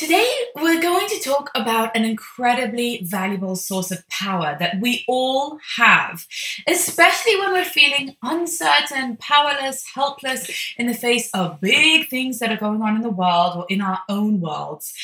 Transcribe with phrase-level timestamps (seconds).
[0.00, 5.58] Today, we're going to talk about an incredibly valuable source of power that we all
[5.76, 6.26] have,
[6.66, 12.56] especially when we're feeling uncertain, powerless, helpless in the face of big things that are
[12.56, 14.94] going on in the world or in our own worlds.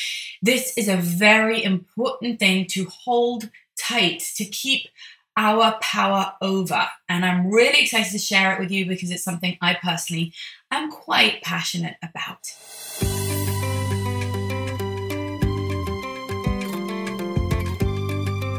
[0.40, 4.88] This is a very important thing to hold tight, to keep
[5.36, 6.86] our power over.
[7.06, 10.32] And I'm really excited to share it with you because it's something I personally
[10.70, 12.50] am quite passionate about.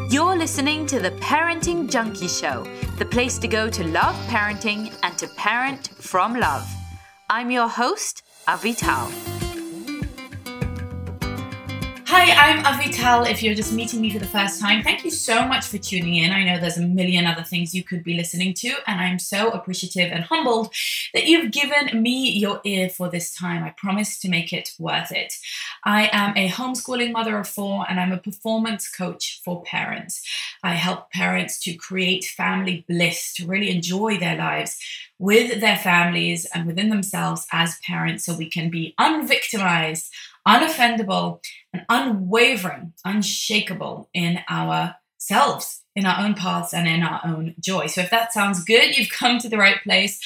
[0.10, 2.64] You're listening to the Parenting Junkie Show,
[2.98, 6.66] the place to go to love parenting and to parent from love.
[7.30, 9.37] I'm your host, Avital.
[12.20, 13.30] Hi, I'm Avital.
[13.30, 16.16] If you're just meeting me for the first time, thank you so much for tuning
[16.16, 16.32] in.
[16.32, 19.52] I know there's a million other things you could be listening to, and I'm so
[19.52, 20.74] appreciative and humbled
[21.14, 23.64] that you've given me your ear for this time.
[23.64, 25.32] I promise to make it worth it.
[25.84, 30.24] I am a homeschooling mother of four, and I'm a performance coach for parents.
[30.64, 34.80] I help parents to create family bliss, to really enjoy their lives
[35.20, 40.10] with their families and within themselves as parents so we can be unvictimized
[40.48, 41.42] unoffendable,
[41.74, 47.88] and unwavering, unshakable in ourselves, in our own paths, and in our own joy.
[47.88, 50.20] So, if that sounds good, you've come to the right place.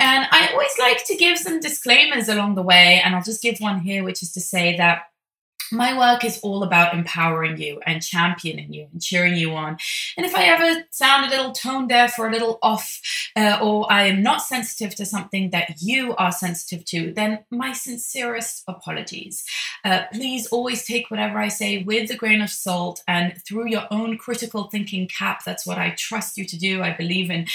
[0.00, 3.58] And I always like to give some disclaimers along the way, and I'll just give
[3.58, 5.02] one here, which is to say that
[5.72, 9.78] my work is all about empowering you and championing you and cheering you on.
[10.16, 13.00] And if I ever sound a little tone deaf or a little off,
[13.36, 17.72] uh, or I am not sensitive to something that you are sensitive to, then my
[17.72, 19.44] sincerest apologies.
[19.84, 23.86] Uh, please always take whatever I say with a grain of salt and through your
[23.90, 25.44] own critical thinking cap.
[25.44, 26.82] That's what I trust you to do.
[26.82, 27.46] I believe in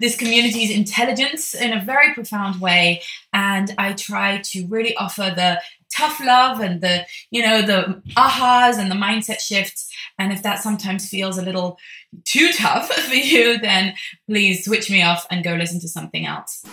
[0.00, 3.02] this community's intelligence in a very profound way.
[3.36, 5.60] And I try to really offer the
[5.94, 10.60] tough love and the you know the ahas and the mindset shifts and if that
[10.62, 11.78] sometimes feels a little
[12.24, 13.94] too tough for you then
[14.26, 16.64] please switch me off and go listen to something else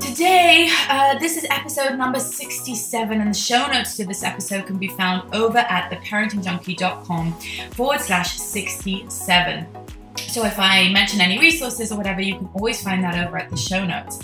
[0.00, 4.76] Today, uh, this is episode number 67, and the show notes to this episode can
[4.76, 7.32] be found over at theparentingjunkie.com
[7.72, 9.66] forward slash 67.
[10.16, 13.50] So if I mention any resources or whatever, you can always find that over at
[13.50, 14.20] the show notes.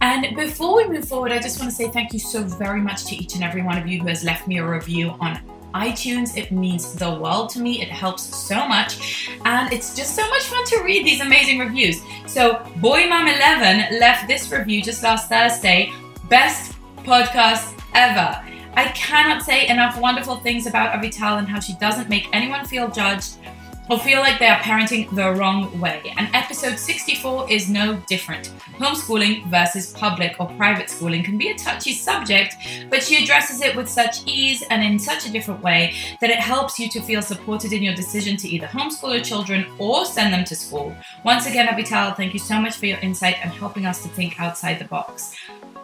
[0.00, 3.04] And before we move forward, I just want to say thank you so very much
[3.06, 5.40] to each and every one of you who has left me a review on
[5.74, 6.36] iTunes.
[6.36, 7.82] It means the world to me.
[7.82, 9.28] It helps so much.
[9.44, 12.00] And it's just so much fun to read these amazing reviews.
[12.26, 15.92] So, Boy Mom 11 left this review just last Thursday.
[16.28, 18.40] Best podcast ever.
[18.76, 22.90] I cannot say enough wonderful things about Avital and how she doesn't make anyone feel
[22.90, 23.36] judged
[23.90, 26.14] or feel like they are parenting the wrong way.
[26.16, 28.50] And episode 64 is no different.
[28.78, 32.54] Homeschooling versus public or private schooling can be a touchy subject,
[32.90, 36.38] but she addresses it with such ease and in such a different way that it
[36.38, 40.32] helps you to feel supported in your decision to either homeschool your children or send
[40.32, 40.94] them to school.
[41.24, 44.40] Once again, Avital, thank you so much for your insight and helping us to think
[44.40, 45.34] outside the box.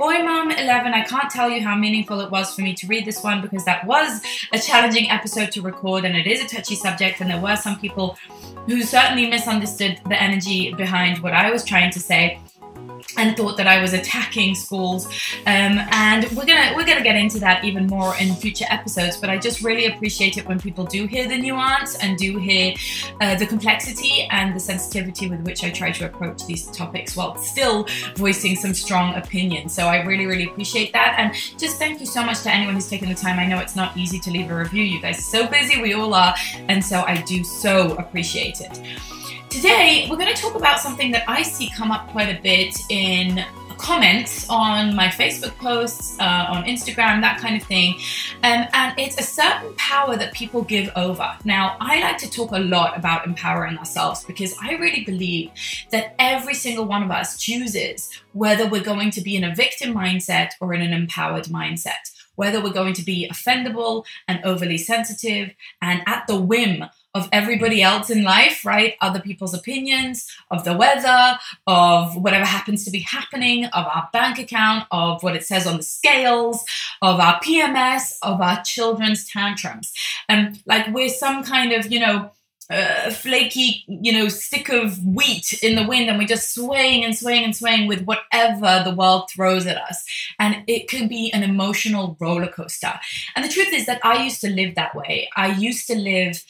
[0.01, 3.05] Boy Mom 11, I can't tell you how meaningful it was for me to read
[3.05, 6.75] this one because that was a challenging episode to record and it is a touchy
[6.75, 8.17] subject, and there were some people
[8.65, 12.41] who certainly misunderstood the energy behind what I was trying to say
[13.17, 15.07] and thought that I was attacking schools.
[15.47, 19.17] Um, and we're gonna we're gonna get into that even more in future episodes.
[19.17, 22.75] But I just really appreciate it when people do hear the nuance and do hear
[23.21, 27.37] uh, the complexity and the sensitivity with which I try to approach these topics while
[27.37, 29.75] still voicing some strong opinions.
[29.75, 31.17] So I really really appreciate that.
[31.19, 33.39] And just thank you so much to anyone who's taken the time.
[33.39, 34.83] I know it's not easy to leave a review.
[34.83, 35.81] You guys are so busy.
[35.81, 36.35] We all are,
[36.69, 38.81] and so I do so appreciate it.
[39.51, 42.73] Today, we're going to talk about something that I see come up quite a bit
[42.89, 43.45] in
[43.79, 47.97] comments on my Facebook posts, uh, on Instagram, that kind of thing.
[48.45, 51.29] Um, and it's a certain power that people give over.
[51.45, 55.51] Now, I like to talk a lot about empowering ourselves because I really believe
[55.91, 59.93] that every single one of us chooses whether we're going to be in a victim
[59.93, 65.51] mindset or in an empowered mindset whether we're going to be offendable and overly sensitive
[65.83, 66.83] and at the whim
[67.15, 68.95] of everybody else in life, right?
[69.01, 74.39] Other people's opinions, of the weather, of whatever happens to be happening, of our bank
[74.39, 76.65] account, of what it says on the scales,
[77.03, 79.93] of our PMS, of our children's tantrums.
[80.29, 82.31] And like we're some kind of, you know,
[82.71, 87.17] uh, flaky, you know, stick of wheat in the wind, and we're just swaying and
[87.17, 90.05] swaying and swaying with whatever the world throws at us.
[90.39, 92.93] And it can be an emotional roller coaster.
[93.35, 95.29] And the truth is that I used to live that way.
[95.37, 96.45] I used to live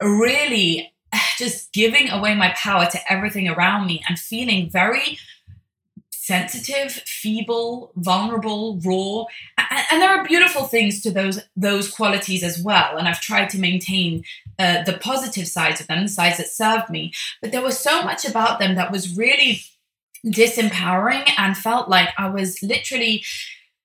[0.00, 0.92] really
[1.38, 5.18] just giving away my power to everything around me and feeling very
[6.12, 9.24] sensitive, feeble, vulnerable, raw,
[9.58, 12.96] and, and, there are beautiful things to those those qualities as well.
[12.96, 14.22] And I've tried to maintain
[14.58, 17.12] uh, the positive sides of them, the sides that served me.
[17.42, 19.62] But there was so much about them that was really
[20.24, 23.24] disempowering and felt like I was literally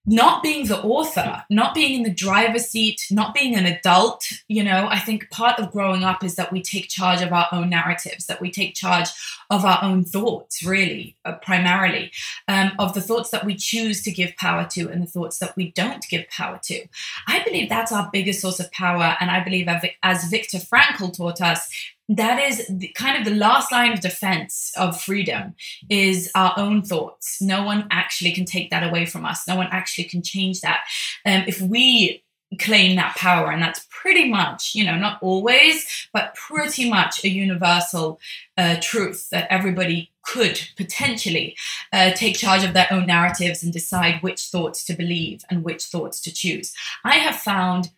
[0.06, 4.64] not being the author, not being in the driver's seat, not being an adult, you
[4.64, 7.70] know, I think part of growing up is that we take charge of our own
[7.70, 9.10] narratives, that we take charge
[9.50, 12.12] of our own thoughts, really, uh, primarily,
[12.48, 15.56] um, of the thoughts that we choose to give power to and the thoughts that
[15.56, 16.86] we don't give power to.
[17.28, 19.18] I believe that's our biggest source of power.
[19.20, 19.68] And I believe,
[20.04, 21.68] as Viktor Frankl taught us,
[22.10, 25.56] that is the, kind of the last line of defense of freedom
[25.90, 27.42] is our own thoughts.
[27.42, 29.48] No one actually can take that away from us.
[29.48, 30.84] No one actually can change that.
[31.26, 32.24] Um, if we
[32.60, 37.30] claim that power and that's pretty much you know not always but pretty much a
[37.30, 38.20] universal
[38.56, 41.56] uh, truth that everybody could potentially
[41.92, 45.86] uh, take charge of their own narratives and decide which thoughts to believe and which
[45.86, 46.74] thoughts to choose.
[47.04, 47.92] I have found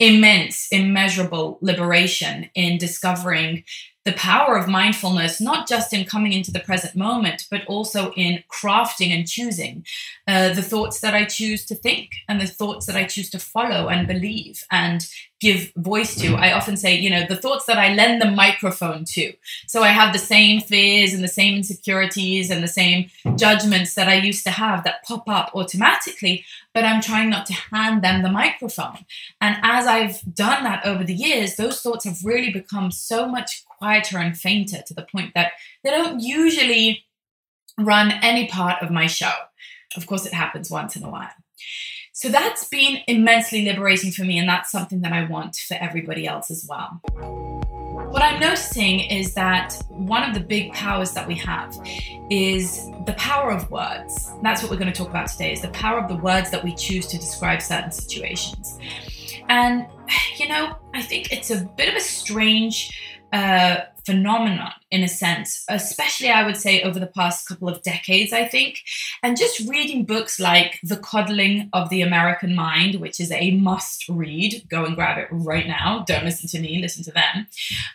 [0.00, 3.62] immense, immeasurable liberation in discovering
[4.06, 8.42] the power of mindfulness, not just in coming into the present moment, but also in
[8.50, 9.84] crafting and choosing
[10.26, 13.38] uh, the thoughts that I choose to think and the thoughts that I choose to
[13.38, 15.06] follow and believe and
[15.40, 16.34] give voice to.
[16.34, 19.32] I often say, you know, the thoughts that I lend the microphone to.
[19.66, 24.08] So I have the same fears and the same insecurities and the same judgments that
[24.08, 28.22] I used to have that pop up automatically, but I'm trying not to hand them
[28.22, 29.04] the microphone.
[29.40, 33.64] And as I've done that over the years, those thoughts have really become so much
[33.66, 35.52] quieter and fainter to the point that
[35.82, 37.04] they don't usually
[37.78, 39.32] run any part of my show.
[39.96, 41.30] Of course, it happens once in a while.
[42.12, 46.26] So that's been immensely liberating for me, and that's something that I want for everybody
[46.26, 47.00] else as well.
[48.10, 51.78] What I'm noticing is that one of the big powers that we have
[52.28, 54.32] is the power of words.
[54.42, 56.64] That's what we're going to talk about today is the power of the words that
[56.64, 58.80] we choose to describe certain situations.
[59.48, 59.86] And
[60.38, 63.00] you know, I think it's a bit of a strange
[63.32, 68.32] uh, phenomenon in a sense, especially I would say over the past couple of decades,
[68.32, 68.80] I think.
[69.22, 74.08] And just reading books like The Coddling of the American Mind, which is a must
[74.08, 76.04] read, go and grab it right now.
[76.06, 77.46] Don't listen to me, listen to them.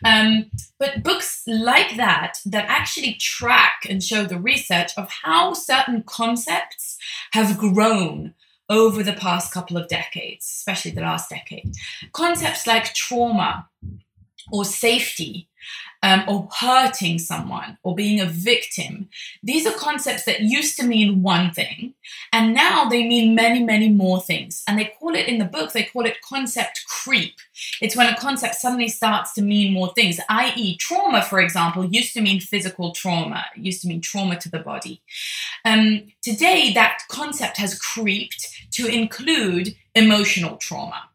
[0.03, 6.03] Um, but books like that, that actually track and show the research of how certain
[6.03, 6.97] concepts
[7.31, 8.33] have grown
[8.69, 11.75] over the past couple of decades, especially the last decade.
[12.13, 13.67] Concepts like trauma
[14.51, 15.47] or safety
[16.05, 19.09] um, or hurting someone or being a victim.
[19.41, 21.95] These are concepts that used to mean one thing,
[22.31, 24.63] and now they mean many, many more things.
[24.67, 27.33] And they call it in the book, they call it concept creep.
[27.81, 32.13] It's when a concept suddenly starts to mean more things, i.e., trauma, for example, used
[32.13, 35.01] to mean physical trauma, it used to mean trauma to the body.
[35.65, 41.09] Um, today, that concept has creeped to include emotional trauma.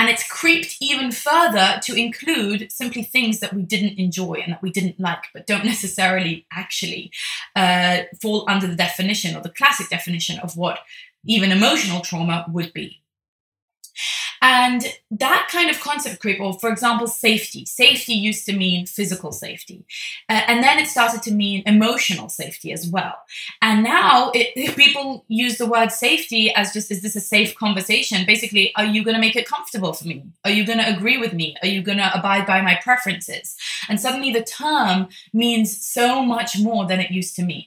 [0.00, 4.62] And it's creeped even further to include simply things that we didn't enjoy and that
[4.62, 7.12] we didn't like, but don't necessarily actually
[7.54, 10.78] uh, fall under the definition or the classic definition of what
[11.26, 12.99] even emotional trauma would be.
[14.42, 17.66] And that kind of concept creep, or for example, safety.
[17.66, 19.84] Safety used to mean physical safety.
[20.28, 23.14] Uh, and then it started to mean emotional safety as well.
[23.60, 28.24] And now it, people use the word safety as just, is this a safe conversation?
[28.26, 30.24] Basically, are you going to make it comfortable for me?
[30.44, 31.56] Are you going to agree with me?
[31.62, 33.56] Are you going to abide by my preferences?
[33.88, 37.66] And suddenly the term means so much more than it used to mean.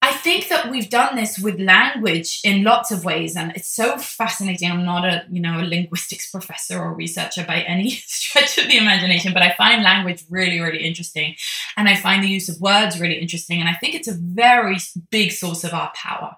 [0.00, 3.98] I think that we've done this with language in lots of ways, and it's so
[3.98, 4.70] fascinating.
[4.70, 8.76] I'm not a you know a linguistics professor or researcher by any stretch of the
[8.76, 11.34] imagination, but I find language really, really interesting,
[11.76, 14.76] and I find the use of words really interesting, and I think it's a very
[15.10, 16.36] big source of our power.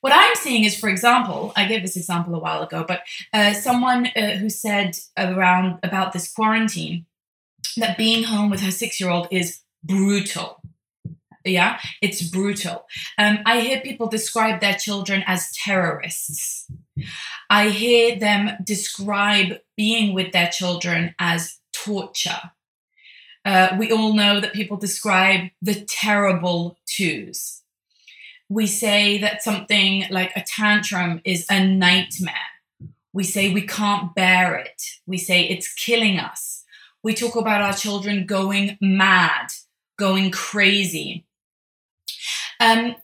[0.00, 3.02] What I'm seeing is, for example, I gave this example a while ago, but
[3.32, 7.06] uh, someone uh, who said around about this quarantine
[7.76, 10.60] that being home with her six year old is brutal
[11.44, 12.86] yeah, it's brutal.
[13.18, 16.70] Um, I hear people describe their children as terrorists.
[17.50, 22.52] I hear them describe being with their children as torture.
[23.44, 27.60] Uh, we all know that people describe the terrible twos.
[28.48, 32.34] We say that something like a tantrum is a nightmare.
[33.12, 34.82] We say we can't bear it.
[35.06, 36.64] We say it's killing us.
[37.02, 39.48] We talk about our children going mad,
[39.98, 41.26] going crazy.
[42.60, 42.94] Um,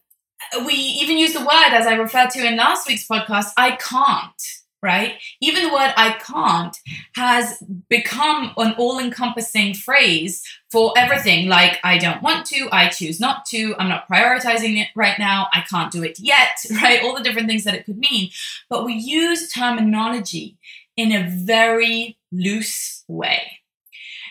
[0.66, 4.42] we even use the word, as I referred to in last week's podcast, I can't.
[4.82, 5.14] right?
[5.42, 6.74] Even the word I can't
[7.14, 13.20] has become an all encompassing phrase for everything like I don't want to, I choose
[13.20, 17.02] not to, I'm not prioritizing it right now, I can't do it yet, right?
[17.02, 18.30] All the different things that it could mean.
[18.70, 20.56] But we use terminology
[20.96, 23.58] in a very loose way.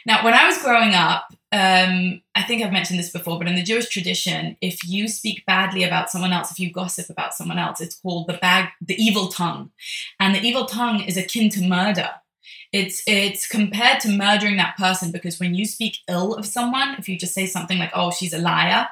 [0.06, 3.56] Now, when I was growing up, um, I think I've mentioned this before, but in
[3.56, 7.58] the Jewish tradition, if you speak badly about someone else, if you gossip about someone
[7.58, 9.72] else, it's called the bag, the evil tongue,
[10.20, 12.10] and the evil tongue is akin to murder.
[12.72, 17.10] It's it's compared to murdering that person because when you speak ill of someone, if
[17.10, 18.88] you just say something like "oh, she's a liar,"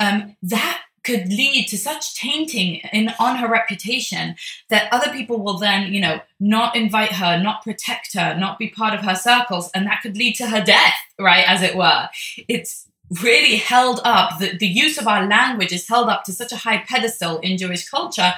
[0.00, 4.36] um, that could lead to such tainting in on her reputation
[4.68, 8.68] that other people will then you know not invite her not protect her not be
[8.68, 12.08] part of her circles and that could lead to her death right as it were.
[12.48, 12.88] It's
[13.20, 16.56] really held up the, the use of our language is held up to such a
[16.56, 18.32] high pedestal in jewish culture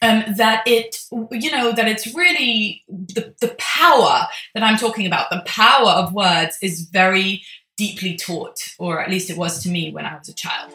[0.00, 5.28] um, that it you know that it's really the, the power that i'm talking about
[5.28, 7.42] the power of words is very
[7.76, 10.72] deeply taught or at least it was to me when i was a child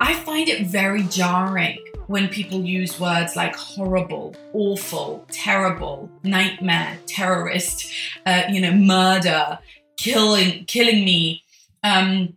[0.00, 7.90] I find it very jarring when people use words like horrible, awful, terrible, nightmare, terrorist,
[8.26, 9.58] uh, you know, murder,
[9.96, 11.42] killing, killing me,
[11.82, 12.34] um,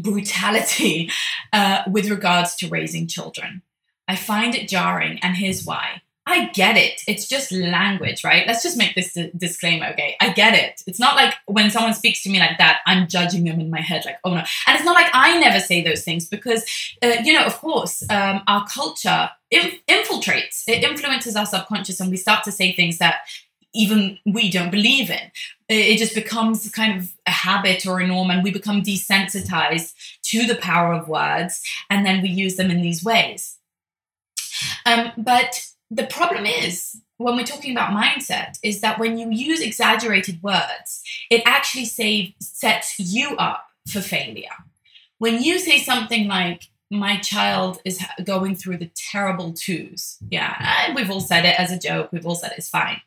[0.00, 1.10] brutality
[1.52, 3.62] uh, with regards to raising children.
[4.08, 6.02] I find it jarring, and here's why.
[6.26, 7.02] I get it.
[7.06, 8.46] It's just language, right?
[8.46, 10.16] Let's just make this d- disclaimer, okay?
[10.20, 10.82] I get it.
[10.86, 13.82] It's not like when someone speaks to me like that, I'm judging them in my
[13.82, 14.42] head, like, oh no.
[14.66, 16.64] And it's not like I never say those things because,
[17.02, 22.10] uh, you know, of course, um, our culture inf- infiltrates, it influences our subconscious, and
[22.10, 23.16] we start to say things that
[23.74, 25.30] even we don't believe in.
[25.68, 30.46] It just becomes kind of a habit or a norm, and we become desensitized to
[30.46, 33.58] the power of words, and then we use them in these ways.
[34.86, 39.60] Um, but the problem is when we're talking about mindset is that when you use
[39.60, 44.56] exaggerated words it actually save, sets you up for failure.
[45.18, 51.10] When you say something like my child is going through the terrible twos yeah we've
[51.10, 53.00] all said it as a joke we've all said it's fine.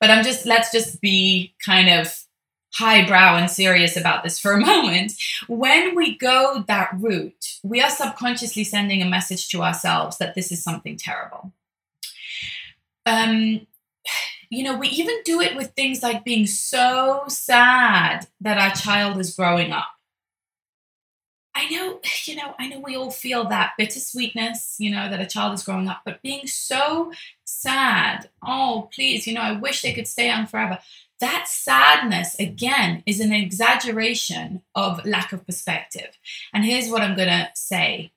[0.00, 2.24] But i'm just let's just be kind of
[2.74, 5.12] highbrow and serious about this for a moment.
[5.46, 10.52] When we go that route we are subconsciously sending a message to ourselves that this
[10.52, 11.52] is something terrible
[13.06, 13.66] um,
[14.50, 19.18] you know, we even do it with things like being so sad that our child
[19.18, 19.88] is growing up.
[21.54, 25.26] I know, you know, I know we all feel that bittersweetness, you know, that a
[25.26, 27.12] child is growing up, but being so
[27.44, 30.78] sad, oh, please, you know, I wish they could stay on forever.
[31.20, 36.18] That sadness, again, is an exaggeration of lack of perspective.
[36.52, 38.10] And here's what I'm going to say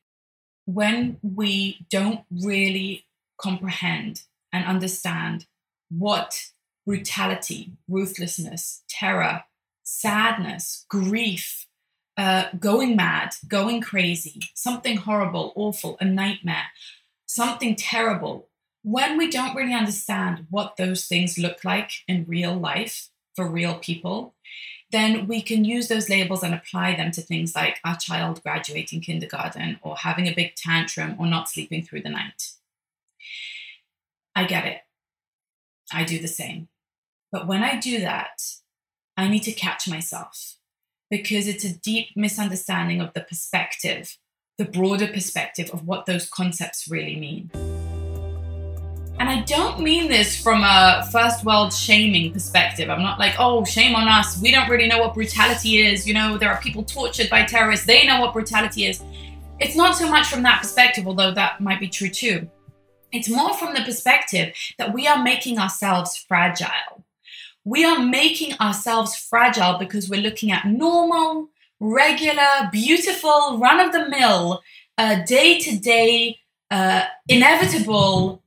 [0.65, 3.05] when we don't really
[3.37, 4.23] comprehend
[4.55, 5.45] and understand
[5.89, 6.47] what
[6.85, 9.43] brutality, ruthlessness, terror,
[9.83, 11.67] sadness, grief,
[12.17, 16.67] uh, going mad, going crazy, something horrible, awful, a nightmare,
[17.25, 18.47] something terrible.
[18.83, 23.75] When we don't really understand what those things look like in real life for real
[23.75, 24.35] people,
[24.91, 29.01] then we can use those labels and apply them to things like our child graduating
[29.01, 32.51] kindergarten or having a big tantrum or not sleeping through the night.
[34.35, 34.81] I get it.
[35.93, 36.67] I do the same.
[37.31, 38.41] But when I do that,
[39.17, 40.57] I need to catch myself
[41.09, 44.17] because it's a deep misunderstanding of the perspective,
[44.57, 47.49] the broader perspective of what those concepts really mean.
[49.17, 52.89] And I don't mean this from a first world shaming perspective.
[52.89, 54.41] I'm not like, oh, shame on us.
[54.41, 56.05] We don't really know what brutality is.
[56.05, 57.85] You know, there are people tortured by terrorists.
[57.85, 59.01] They know what brutality is.
[59.59, 62.49] It's not so much from that perspective, although that might be true too.
[63.15, 67.03] It's more from the perspective that we are making ourselves fragile.
[67.63, 74.07] We are making ourselves fragile because we're looking at normal, regular, beautiful, run of the
[74.09, 74.61] mill,
[74.97, 76.39] uh, day to uh, day,
[77.27, 78.43] inevitable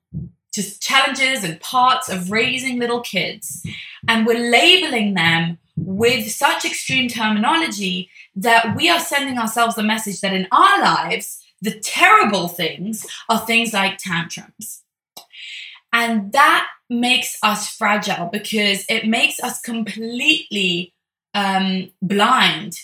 [0.53, 3.65] just challenges and parts of raising little kids.
[4.09, 10.21] And we're labeling them with such extreme terminology that we are sending ourselves the message
[10.21, 14.83] that in our lives, the terrible things are things like tantrums.
[15.93, 20.95] And that makes us fragile because it makes us completely
[21.35, 22.79] um, blind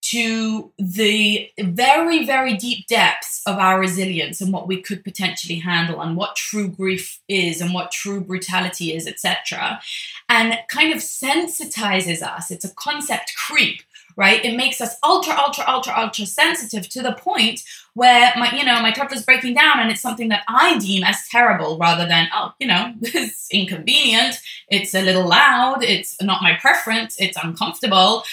[0.00, 6.00] to the very, very deep depths of our resilience and what we could potentially handle
[6.00, 9.80] and what true grief is and what true brutality is, etc.
[10.28, 12.50] And kind of sensitizes us.
[12.50, 13.82] It's a concept creep
[14.18, 14.44] right?
[14.44, 17.62] It makes us ultra, ultra, ultra, ultra sensitive to the point
[17.94, 21.28] where my, you know, my toddler's breaking down and it's something that I deem as
[21.30, 26.58] terrible rather than, oh, you know, it's inconvenient, it's a little loud, it's not my
[26.60, 28.24] preference, it's uncomfortable,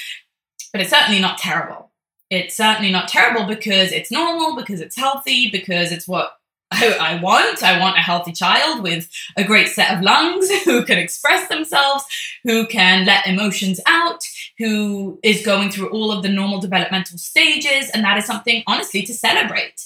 [0.72, 1.92] but it's certainly not terrible.
[2.32, 6.40] It's certainly not terrible because it's normal, because it's healthy, because it's what
[6.72, 7.64] I, I, want.
[7.64, 12.06] I want a healthy child with a great set of lungs who can express themselves,
[12.44, 14.24] who can let emotions out,
[14.58, 17.90] who is going through all of the normal developmental stages.
[17.94, 19.86] And that is something, honestly, to celebrate.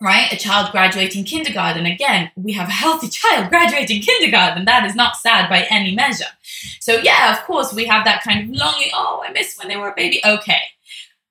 [0.00, 0.32] Right?
[0.32, 1.84] A child graduating kindergarten.
[1.84, 4.64] Again, we have a healthy child graduating kindergarten.
[4.64, 6.32] That is not sad by any measure.
[6.80, 8.90] So, yeah, of course, we have that kind of longing.
[8.94, 10.20] Oh, I miss when they were a baby.
[10.24, 10.62] Okay.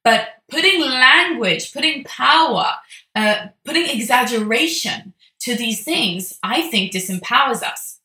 [0.03, 2.74] But putting language, putting power,
[3.17, 8.00] uh, putting exaggeration to these things, I think disempowers us.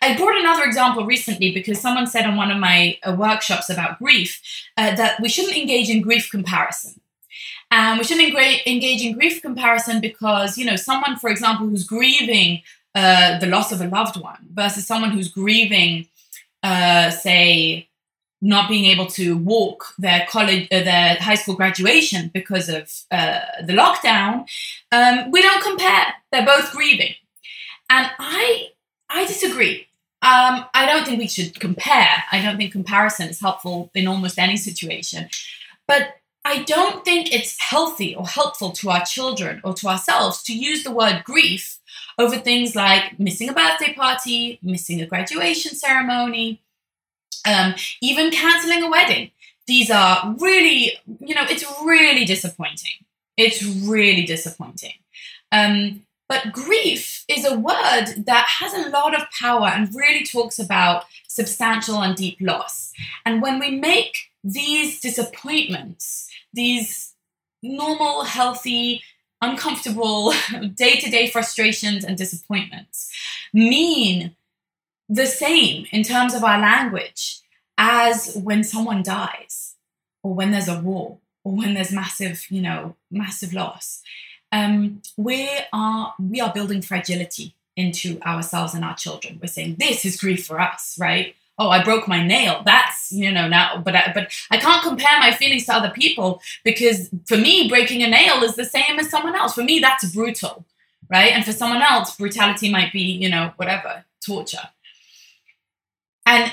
[0.00, 3.98] I brought another example recently because someone said on one of my uh, workshops about
[3.98, 4.40] grief
[4.78, 7.00] uh, that we shouldn't engage in grief comparison.
[7.70, 8.34] And we shouldn't
[8.66, 12.62] engage in grief comparison because, you know, someone, for example, who's grieving
[12.94, 16.06] uh, the loss of a loved one versus someone who's grieving,
[16.62, 17.87] uh, say,
[18.40, 23.40] not being able to walk their college, uh, their high school graduation because of uh,
[23.64, 24.46] the lockdown,
[24.92, 26.14] um, we don't compare.
[26.30, 27.14] They're both grieving,
[27.90, 28.68] and I
[29.10, 29.86] I disagree.
[30.20, 32.24] Um, I don't think we should compare.
[32.32, 35.28] I don't think comparison is helpful in almost any situation,
[35.86, 40.56] but I don't think it's healthy or helpful to our children or to ourselves to
[40.56, 41.78] use the word grief
[42.18, 46.62] over things like missing a birthday party, missing a graduation ceremony,
[47.48, 49.30] um, even canceling a wedding.
[49.66, 53.04] These are really, you know, it's really disappointing.
[53.36, 54.94] It's really disappointing.
[55.52, 60.58] Um, but grief is a word that has a lot of power and really talks
[60.58, 62.92] about substantial and deep loss.
[63.24, 67.14] And when we make these disappointments, these
[67.62, 69.02] normal, healthy,
[69.40, 70.32] uncomfortable,
[70.74, 73.10] day to day frustrations and disappointments
[73.54, 74.34] mean
[75.08, 77.40] the same in terms of our language
[77.76, 79.74] as when someone dies
[80.22, 84.02] or when there's a war or when there's massive, you know, massive loss.
[84.50, 89.38] Um, we are we are building fragility into ourselves and our children.
[89.40, 91.34] We're saying this is grief for us, right?
[91.60, 92.62] Oh, I broke my nail.
[92.64, 96.40] That's you know now, but I, but I can't compare my feelings to other people
[96.64, 99.54] because for me, breaking a nail is the same as someone else.
[99.54, 100.64] For me, that's brutal,
[101.10, 101.32] right?
[101.32, 104.68] And for someone else, brutality might be you know whatever torture.
[106.28, 106.52] And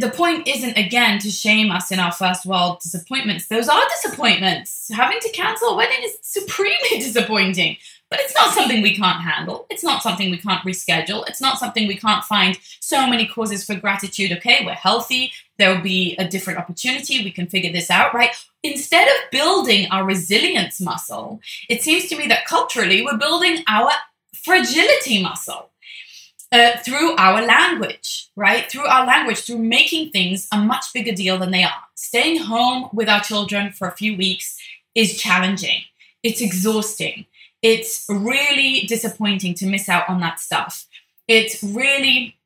[0.00, 3.48] the point isn't again to shame us in our first world disappointments.
[3.48, 4.88] Those are disappointments.
[4.92, 7.76] Having to cancel a wedding is supremely disappointing,
[8.08, 9.66] but it's not something we can't handle.
[9.68, 11.28] It's not something we can't reschedule.
[11.28, 14.30] It's not something we can't find so many causes for gratitude.
[14.30, 15.32] Okay, we're healthy.
[15.58, 17.24] There will be a different opportunity.
[17.24, 18.30] We can figure this out, right?
[18.62, 23.90] Instead of building our resilience muscle, it seems to me that culturally we're building our
[24.32, 25.71] fragility muscle
[26.52, 28.70] uh, through our language, right?
[28.70, 31.82] Through our language, through making things a much bigger deal than they are.
[31.94, 34.60] Staying home with our children for a few weeks
[34.94, 35.82] is challenging,
[36.22, 37.24] it's exhausting,
[37.62, 40.86] it's really disappointing to miss out on that stuff.
[41.26, 42.36] It's really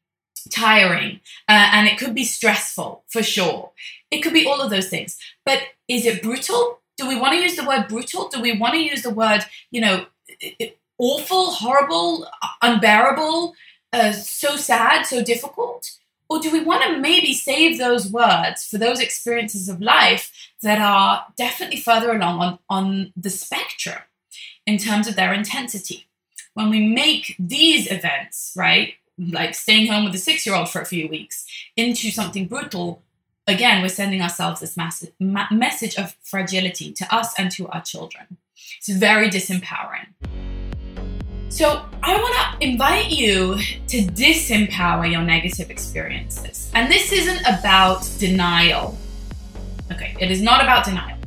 [0.50, 3.72] tiring uh, and it could be stressful for sure.
[4.10, 5.18] It could be all of those things.
[5.44, 6.80] But is it brutal?
[6.96, 8.28] Do we want to use the word brutal?
[8.28, 9.40] Do we want to use the word,
[9.70, 10.06] you know,
[10.98, 12.26] awful, horrible,
[12.62, 13.54] unbearable?
[13.92, 15.92] Uh, so sad, so difficult?
[16.29, 20.81] Or do we want to maybe save those words for those experiences of life that
[20.81, 24.01] are definitely further along on, on the spectrum
[24.66, 26.07] in terms of their intensity?
[26.55, 30.81] When we make these events, right, like staying home with a six year old for
[30.81, 31.46] a few weeks,
[31.77, 33.03] into something brutal,
[33.46, 37.83] again, we're sending ourselves this massive ma- message of fragility to us and to our
[37.83, 38.38] children.
[38.79, 40.09] It's very disempowering.
[41.48, 43.56] So, I want to invite you
[43.88, 46.70] to disempower your negative experiences.
[46.74, 48.98] And this isn't about denial.
[49.92, 51.18] Okay, it is not about denial.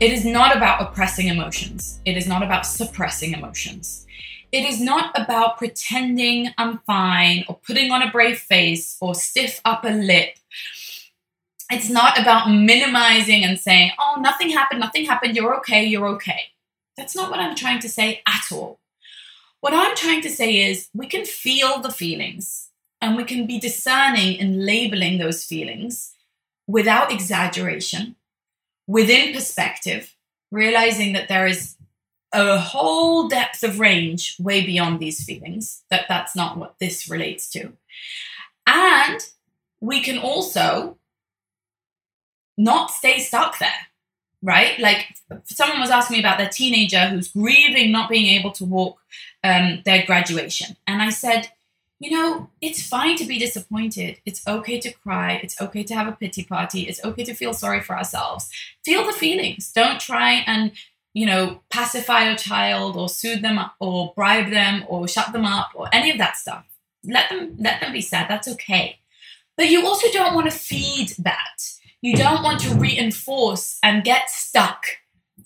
[0.00, 2.00] It is not about oppressing emotions.
[2.04, 4.04] It is not about suppressing emotions.
[4.50, 9.60] It is not about pretending I'm fine or putting on a brave face or stiff
[9.64, 10.36] upper lip.
[11.70, 16.50] It's not about minimizing and saying, oh, nothing happened, nothing happened, you're okay, you're okay.
[16.98, 18.78] That's not what I'm trying to say at all.
[19.62, 22.70] What I'm trying to say is we can feel the feelings
[23.00, 26.14] and we can be discerning in labeling those feelings
[26.66, 28.16] without exaggeration,
[28.88, 30.16] within perspective,
[30.50, 31.76] realizing that there is
[32.32, 37.48] a whole depth of range way beyond these feelings, that that's not what this relates
[37.50, 37.72] to.
[38.66, 39.20] And
[39.80, 40.98] we can also
[42.58, 43.86] not stay stuck there,
[44.42, 44.78] right?
[44.78, 48.98] Like someone was asking me about their teenager who's grieving not being able to walk
[49.44, 50.76] um, their graduation.
[50.86, 51.50] And I said,
[52.00, 54.20] you know, it's fine to be disappointed.
[54.26, 55.40] It's okay to cry.
[55.42, 56.82] It's okay to have a pity party.
[56.82, 58.50] It's okay to feel sorry for ourselves.
[58.84, 59.72] Feel the feelings.
[59.72, 60.72] Don't try and,
[61.14, 65.70] you know, pacify your child or soothe them or bribe them or shut them up
[65.76, 66.64] or any of that stuff.
[67.04, 68.28] Let them let them be sad.
[68.28, 68.98] That's okay.
[69.56, 71.62] But you also don't want to feed that.
[72.02, 74.84] You don't want to reinforce and get stuck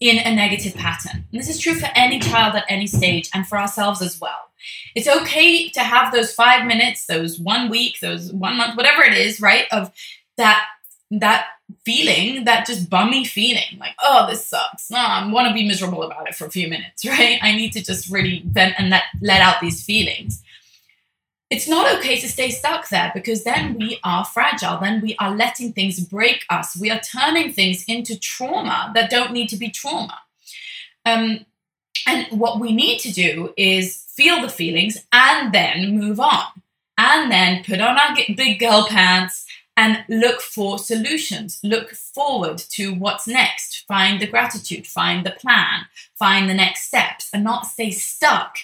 [0.01, 1.25] in a negative pattern.
[1.31, 4.51] And this is true for any child at any stage and for ourselves as well.
[4.95, 9.16] It's okay to have those five minutes, those one week, those one month, whatever it
[9.16, 9.66] is, right?
[9.71, 9.92] Of
[10.38, 10.66] that
[11.11, 11.47] that
[11.85, 14.90] feeling, that just bummy feeling, like, oh, this sucks.
[14.90, 17.38] I want to be miserable about it for a few minutes, right?
[17.42, 20.42] I need to just really vent and let, let out these feelings
[21.48, 24.78] it's not okay to stay stuck there because then we are fragile.
[24.80, 26.76] Then we are letting things break us.
[26.76, 30.18] We are turning things into trauma that don't need to be trauma.
[31.04, 31.46] Um,
[32.06, 36.44] and what we need to do is feel the feelings and then move on.
[36.98, 41.61] And then put on our big girl pants and look for solutions.
[41.62, 43.85] Look forward to what's next.
[43.87, 45.82] Find the gratitude, find the plan,
[46.14, 48.56] find the next steps, and not stay stuck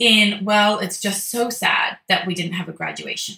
[0.00, 3.36] in, well, it's just so sad that we didn't have a graduation.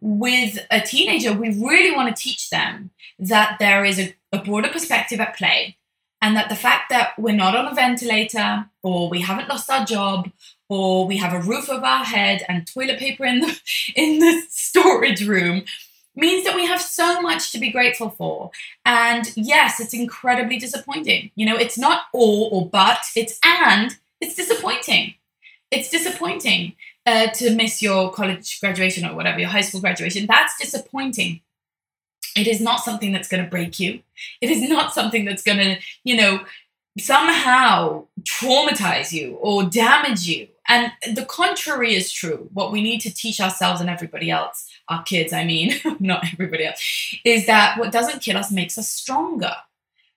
[0.00, 4.68] With a teenager, we really want to teach them that there is a, a broader
[4.68, 5.78] perspective at play
[6.20, 9.84] and that the fact that we're not on a ventilator or we haven't lost our
[9.84, 10.30] job
[10.68, 13.60] or we have a roof over our head and toilet paper in the
[13.94, 15.62] in the storage room
[16.16, 18.50] means that we have so much to be grateful for.
[18.84, 21.30] And yes, it's incredibly disappointing.
[21.34, 25.14] You know, it's not or or but, it's and it's disappointing
[25.74, 26.74] it's disappointing
[27.06, 30.26] uh, to miss your college graduation or whatever, your high school graduation.
[30.26, 31.40] That's disappointing.
[32.36, 34.00] It is not something that's going to break you.
[34.40, 36.44] It is not something that's going to, you know,
[36.98, 40.48] somehow traumatize you or damage you.
[40.68, 42.48] And the contrary is true.
[42.52, 46.66] What we need to teach ourselves and everybody else, our kids, I mean, not everybody
[46.66, 46.80] else,
[47.24, 49.54] is that what doesn't kill us makes us stronger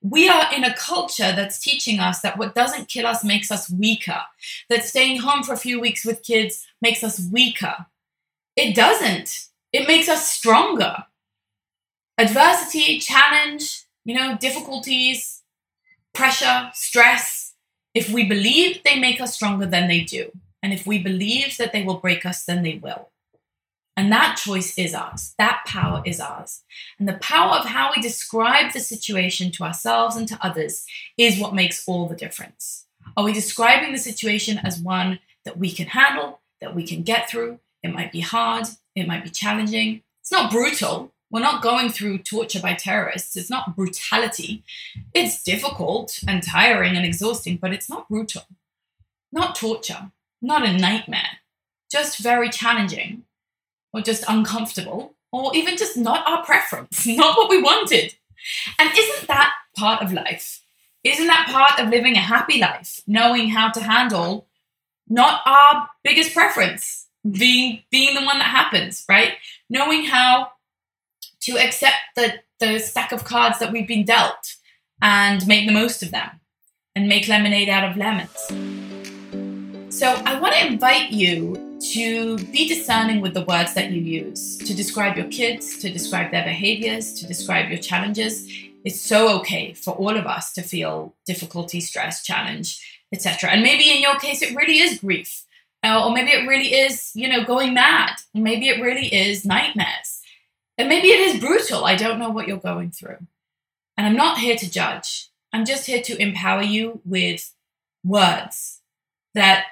[0.02, 3.70] we are in a culture that's teaching us that what doesn't kill us makes us
[3.70, 4.22] weaker,
[4.70, 7.88] that staying home for a few weeks with kids makes us weaker.
[8.56, 11.06] It doesn't, it makes us stronger.
[12.18, 15.44] Adversity, challenge, you know, difficulties,
[16.14, 17.48] pressure, stress,
[17.98, 20.32] if we believe they make us stronger, then they do.
[20.62, 23.10] And if we believe that they will break us, then they will.
[23.98, 25.34] And that choice is ours.
[25.40, 26.62] That power is ours.
[27.00, 30.86] And the power of how we describe the situation to ourselves and to others
[31.18, 32.86] is what makes all the difference.
[33.18, 37.28] Are we describing the situation as one that we can handle, that we can get
[37.28, 37.60] through?
[37.82, 40.04] It might be hard, it might be challenging.
[40.22, 41.12] It's not brutal.
[41.32, 43.36] We're not going through torture by terrorists.
[43.36, 44.64] It's not brutality.
[45.14, 48.44] It's difficult and tiring and exhausting, but it's not brutal.
[49.32, 51.40] Not torture, not a nightmare,
[51.90, 53.24] just very challenging
[53.98, 58.14] or just uncomfortable or even just not our preference, not what we wanted.
[58.80, 60.62] And isn't that part of life?
[61.04, 64.48] Isn't that part of living a happy life, knowing how to handle
[65.08, 69.34] not our biggest preference, being being the one that happens, right?
[69.70, 70.52] Knowing how
[71.42, 74.56] to accept the, the stack of cards that we've been dealt
[75.02, 76.30] and make the most of them
[76.96, 78.36] and make lemonade out of lemons.
[79.96, 84.58] So I want to invite you to be discerning with the words that you use
[84.58, 88.48] to describe your kids, to describe their behaviors, to describe your challenges.
[88.84, 92.82] It's so okay for all of us to feel difficulty, stress, challenge,
[93.14, 93.52] etc.
[93.52, 95.44] And maybe in your case, it really is grief,
[95.84, 98.16] uh, or maybe it really is, you know, going mad.
[98.34, 100.22] Maybe it really is nightmares,
[100.78, 101.86] and maybe it is brutal.
[101.86, 103.28] I don't know what you're going through,
[103.96, 105.30] and I'm not here to judge.
[105.54, 107.54] I'm just here to empower you with
[108.04, 108.82] words
[109.34, 109.66] that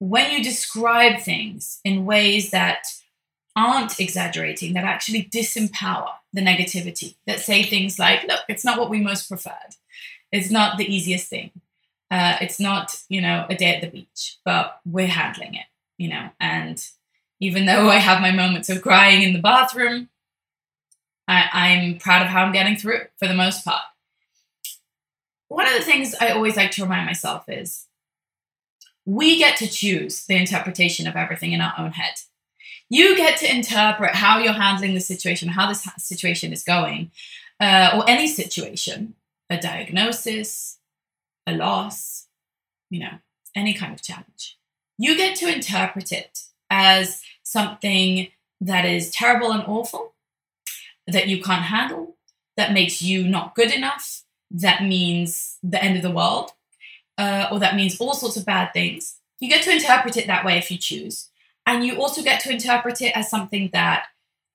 [0.00, 2.86] when you describe things in ways that
[3.54, 8.88] aren't exaggerating, that actually disempower the negativity, that say things like, look, it's not what
[8.88, 9.76] we most preferred.
[10.32, 11.50] It's not the easiest thing.
[12.10, 15.66] Uh, it's not, you know, a day at the beach, but we're handling it,
[15.98, 16.30] you know.
[16.40, 16.82] And
[17.38, 20.08] even though I have my moments of crying in the bathroom,
[21.28, 23.82] I, I'm proud of how I'm getting through for the most part.
[25.48, 27.86] One of the things I always like to remind myself is
[29.06, 32.14] we get to choose the interpretation of everything in our own head.
[32.88, 37.10] You get to interpret how you're handling the situation, how this situation is going,
[37.60, 39.14] uh, or any situation,
[39.48, 40.78] a diagnosis,
[41.46, 42.26] a loss,
[42.90, 43.18] you know,
[43.54, 44.58] any kind of challenge.
[44.98, 48.28] You get to interpret it as something
[48.60, 50.14] that is terrible and awful,
[51.06, 52.16] that you can't handle,
[52.56, 56.52] that makes you not good enough, that means the end of the world,
[57.20, 59.16] uh, or that means all sorts of bad things.
[59.40, 61.28] You get to interpret it that way if you choose.
[61.66, 64.06] And you also get to interpret it as something that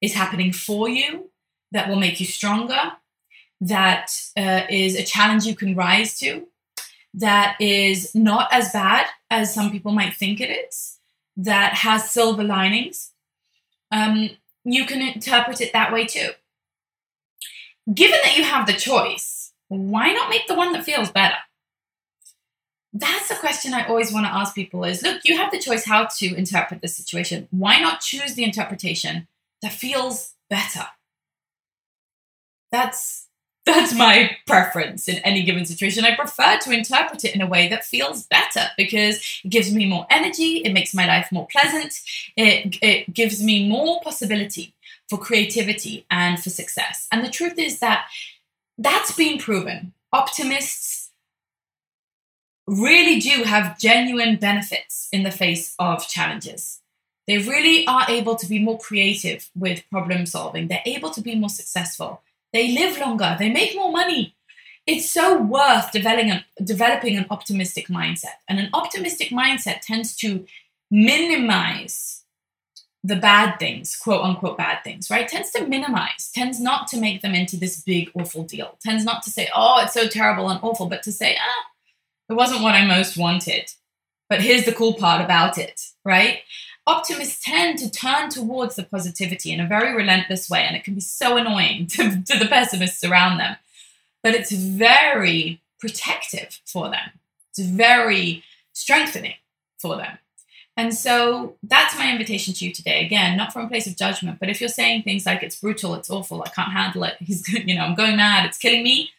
[0.02, 1.30] is happening for you,
[1.72, 2.94] that will make you stronger,
[3.62, 6.48] that uh, is a challenge you can rise to,
[7.14, 10.98] that is not as bad as some people might think it is,
[11.38, 13.12] that has silver linings.
[13.92, 14.32] Um,
[14.64, 16.32] you can interpret it that way too.
[17.94, 21.38] Given that you have the choice, why not make the one that feels better?
[22.98, 25.84] That's the question I always want to ask people is look, you have the choice
[25.84, 27.50] how to interpret the situation.
[27.52, 29.28] Why not choose the interpretation
[29.62, 30.86] that feels better?
[32.72, 33.28] That's
[33.66, 36.06] that's my preference in any given situation.
[36.06, 39.86] I prefer to interpret it in a way that feels better because it gives me
[39.88, 42.00] more energy, it makes my life more pleasant,
[42.38, 44.76] it, it gives me more possibility
[45.10, 47.08] for creativity and for success.
[47.12, 48.06] And the truth is that
[48.78, 49.94] that's been proven.
[50.14, 50.95] Optimists
[52.68, 56.82] really do have genuine benefits in the face of challenges.
[57.28, 60.68] They really are able to be more creative with problem solving.
[60.68, 62.22] They're able to be more successful.
[62.54, 64.36] They live longer, they make more money.
[64.88, 68.38] It's so worth developing, developing an optimistic mindset.
[68.48, 70.46] And an optimistic mindset tends to
[70.92, 72.24] minimize
[73.04, 75.28] the bad things, quote unquote bad things, right?
[75.28, 79.22] Tends to minimize, tends not to make them into this big, awful deal, tends not
[79.24, 81.66] to say, oh, it's so terrible and awful, but to say, ah,
[82.30, 83.72] it wasn't what I most wanted.
[84.30, 86.40] But here's the cool part about it, right?
[86.88, 90.94] optimists tend to turn towards the positivity in a very relentless way, and it can
[90.94, 93.56] be so annoying to, to the pessimists around them.
[94.24, 97.12] But it's very protective for them,
[97.50, 99.36] it's very strengthening
[99.78, 100.18] for them.
[100.78, 103.06] And so that's my invitation to you today.
[103.06, 105.96] Again, not from a place of judgment, but if you're saying things like it's brutal,
[105.96, 109.12] it's awful, I can't handle it, he's you know, I'm going mad, it's killing me,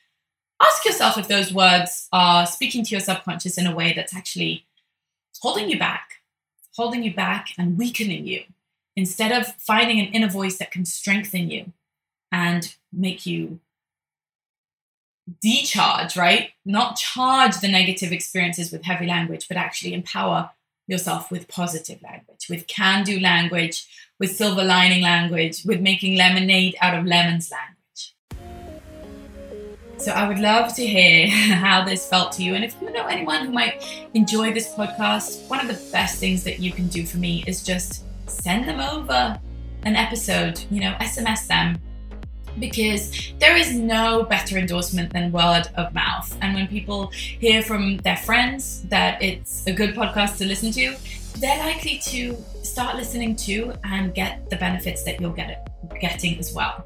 [0.62, 4.66] ask yourself if those words are speaking to your subconscious in a way that's actually
[5.40, 6.16] holding you back
[6.76, 8.42] holding you back and weakening you
[8.94, 11.72] instead of finding an inner voice that can strengthen you
[12.30, 13.58] and make you
[15.42, 16.50] decharge, right?
[16.64, 20.50] Not charge the negative experiences with heavy language, but actually empower
[20.86, 23.86] yourself with positive language, with can do language,
[24.20, 27.75] with silver lining language, with making lemonade out of lemons language.
[29.98, 32.54] So I would love to hear how this felt to you.
[32.54, 36.44] And if you know anyone who might enjoy this podcast, one of the best things
[36.44, 39.38] that you can do for me is just send them over
[39.84, 41.78] an episode, you know, SMS them.
[42.58, 46.36] Because there is no better endorsement than word of mouth.
[46.40, 50.96] And when people hear from their friends that it's a good podcast to listen to,
[51.38, 55.68] they're likely to start listening to and get the benefits that you're get
[56.00, 56.82] getting as well.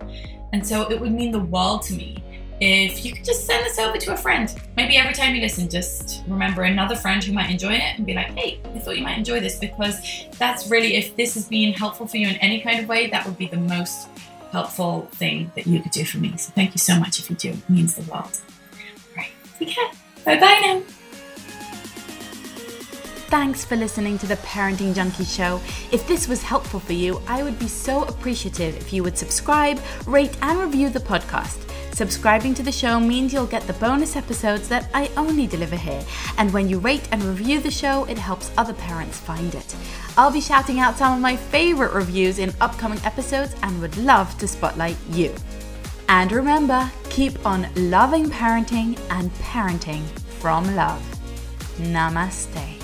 [0.52, 2.22] And so it would mean the world to me
[2.60, 4.54] if you could just send this over to a friend.
[4.76, 8.14] Maybe every time you listen, just remember another friend who might enjoy it and be
[8.14, 11.72] like, hey, I thought you might enjoy this because that's really, if this has been
[11.72, 14.08] helpful for you in any kind of way, that would be the most
[14.52, 16.36] helpful thing that you could do for me.
[16.36, 17.50] So thank you so much if you do.
[17.50, 18.38] It means the world.
[18.72, 19.90] All right, take care.
[20.24, 20.82] Bye bye now.
[23.30, 25.60] Thanks for listening to the Parenting Junkie Show.
[25.92, 29.80] If this was helpful for you, I would be so appreciative if you would subscribe,
[30.04, 31.64] rate, and review the podcast.
[31.92, 36.02] Subscribing to the show means you'll get the bonus episodes that I only deliver here.
[36.38, 39.76] And when you rate and review the show, it helps other parents find it.
[40.16, 44.36] I'll be shouting out some of my favorite reviews in upcoming episodes and would love
[44.38, 45.34] to spotlight you.
[46.08, 50.02] And remember, keep on loving parenting and parenting
[50.40, 51.02] from love.
[51.78, 52.79] Namaste.